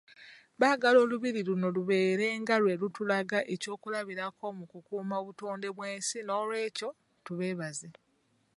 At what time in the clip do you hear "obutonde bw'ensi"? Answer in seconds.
5.21-6.17